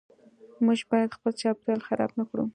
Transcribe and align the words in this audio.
موږ 0.65 0.79
باید 0.91 1.15
خپل 1.17 1.31
چاپیریال 1.41 1.81
خراب 1.87 2.11
نکړو. 2.19 2.43